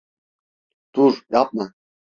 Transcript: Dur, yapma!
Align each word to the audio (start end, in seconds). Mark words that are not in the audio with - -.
Dur, 0.95 1.13
yapma! 1.29 1.73